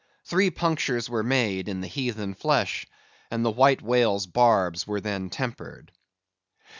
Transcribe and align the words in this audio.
Three 0.25 0.49
punctures 0.49 1.11
were 1.11 1.21
made 1.21 1.69
in 1.69 1.81
the 1.81 1.87
heathen 1.87 2.33
flesh, 2.33 2.87
and 3.29 3.45
the 3.45 3.51
White 3.51 3.83
Whale's 3.83 4.25
barbs 4.25 4.87
were 4.87 4.99
then 4.99 5.29
tempered. 5.29 5.91